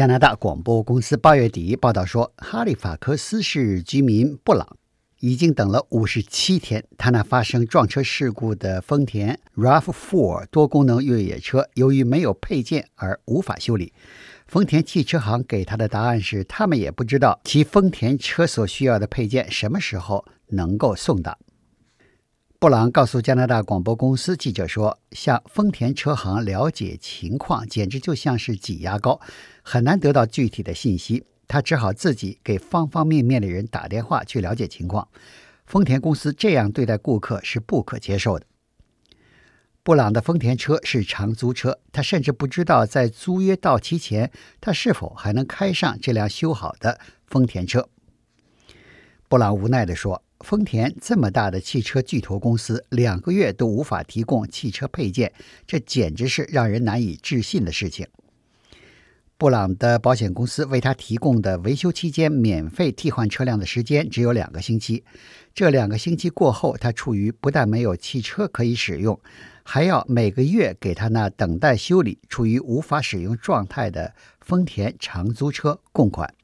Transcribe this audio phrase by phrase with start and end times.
[0.00, 4.78] 加拿大广播公司八月底报道说，哈利法克斯市居民布朗
[5.18, 13.92] 已经等了五十七天，他那发生撞车事故的丰田 RAV4 多功能越野车由于没有配件而无法修理。
[14.46, 21.36] 丰田汽车行给他的答案是，他们也不知道其丰田车所需要的配件什么时候能够送达。
[22.60, 29.18] 布朗告诉加拿大广播公司记者说：“向丰田车行了解情况，简直就像是挤牙膏，
[29.62, 31.24] 很难得到具体的信息。
[31.48, 35.08] 他只好自己给方方面面的人打电话去了解情况。
[35.64, 38.44] 丰田公司这样对待顾客是不可接受的。”
[39.82, 47.88] 布朗的丰田车是长租车，他甚至不知道在租约到期前，他是否还能开上这辆修好的丰田车。
[49.30, 50.22] 布朗无奈地说。
[50.40, 55.32] 丰田这么大的汽车巨头公司，两个月都无法提供汽车配件，
[55.66, 58.06] 这简直是让人难以置信的事情。
[59.36, 65.02] 布朗的保险公司为他提供的维修期间免费替换车辆的时间只有两个星期。
[65.54, 69.18] 这两个星期过后，他处于不但没有汽车可以使用，
[69.62, 76.34] 还要每个月给他那等待修理、处于无法使用状态的丰田长租车供款。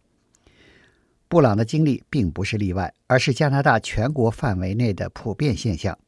[1.29, 5.99] 布朗的经历并不是例外，而是加拿大全国范围内的普遍现象。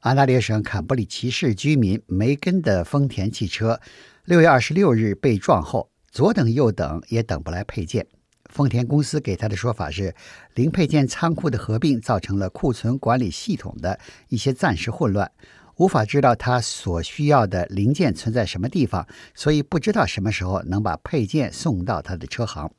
[0.00, 3.80] 安大略省坎布里奇市居民梅根的丰田汽车，
[4.24, 8.06] 六月二十六日被撞后，左等右等也等不来配件。
[8.46, 10.14] 丰田公司给他的说法是，
[10.54, 15.30] 零配件仓库的合并造成了库存管理系统的一些暂时混乱，
[15.76, 22.72] 无法知道他所需要的零件存在什么地方，所以不知道什么时候能把配件送到他的车行。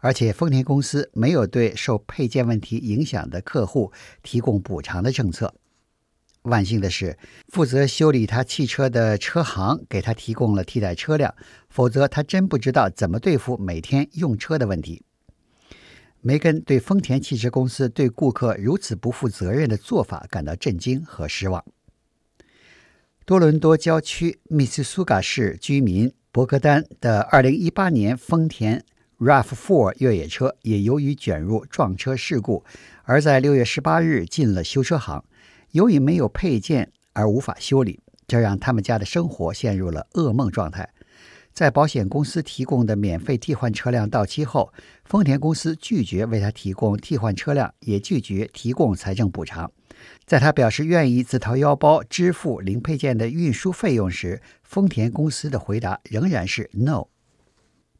[0.00, 5.54] 而且，丰田公司没有对受配件问题影响的客户提供补偿的政策。
[6.42, 7.16] 万幸的是，
[7.48, 11.32] 负责修理他汽车的车行给他提供了替代车辆，
[11.68, 15.04] 否则他真不知道怎么对付每天用车的问题。
[16.20, 21.64] 梅根对丰田汽车公司对顾客如此不负责任的做法感到震惊和失望。
[23.24, 28.84] 多伦多郊区密斯苏嘎市居民伯格丹的2018年丰田。
[29.22, 32.64] RAV4 越野车也由于卷入撞车事故，
[33.04, 35.24] 而在六月十八日进了修车行。
[35.70, 40.88] 由于没有配件而无法修理，这让他们家的生活陷入了噩梦状态。
[41.52, 44.72] 在保险公司提供的免费替换车辆到期后，
[45.04, 49.70] 丰田公司拒绝为他提供替换车辆，也拒绝提供财政补偿。
[50.26, 57.06] 在他表示愿意自掏腰包支付零配件的运输费用时，丰田公司的回答仍然是 “no”。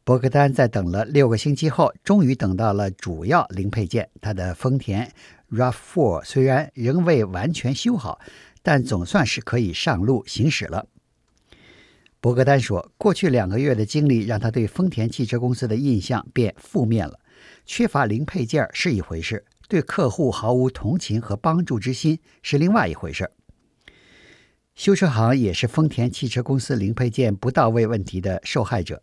[0.05, 4.09] 伯格丹在等了六个星期后，终于等到了主要零配件。
[4.19, 5.09] 他的丰田
[5.49, 8.19] RAV4 虽然仍未完全修好，
[8.61, 10.87] 但总算是可以上路行驶了。
[12.19, 17.17] 伯格丹说：“过去两个月的经历让他对丰田汽车公司的印象变负面了。
[17.65, 23.31] 缺乏零配件是一回事，对客户毫无同情和帮助之心是另外一回事。
[24.75, 29.01] 修车行也是丰田汽车公司零配件不到位问题的受害者。”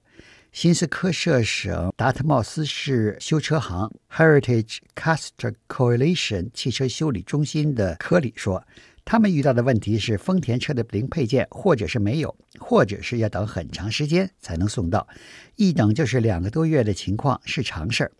[0.52, 8.64] 新斯科舍省达特茂斯市修车行 Heritage Caster Coalition 汽车修理中心的科里说
[9.06, 15.06] ：“他们遇到的问题是丰田车的零配件，或者是没有，或者是要等很长时间才能送到，
[15.54, 18.12] 一等就是两个多月的情况是常事儿。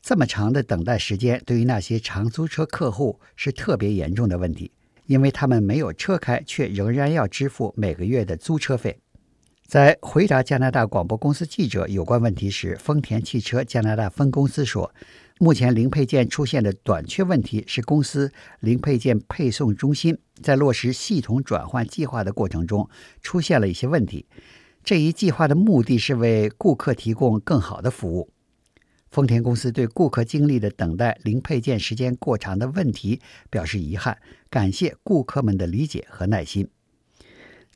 [0.00, 4.72] 这么长的等待时间，对于那些长租车客户是特别严重的问题，
[5.04, 8.98] 因为他们没有车开，却仍然要支付每个月的租车费。”
[9.66, 14.94] 在回答加拿大广播公司记者有关问题时，丰田汽车加拿大分公司说
[15.40, 22.88] ：“目前零配件出现的短缺问题是公司零配件配送中心在落实系统转换计划的过程中
[23.20, 24.24] 出现了一些问题。
[24.84, 28.30] 这一计划的目的是为顾客提供更好的服务。
[29.10, 34.16] 丰田公司对顾客经历的等待零配件时间过长的问题表示遗憾，
[34.48, 36.68] 感谢顾客们的理解和耐心。”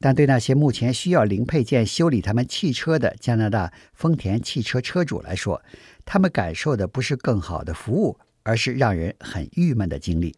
[0.00, 5.62] 但对那些目前需要零配件修理他们汽车的加拿大丰田汽车车主来说，
[6.06, 10.34] 他们感受的不是更好的服务，而是让人很郁闷的经历。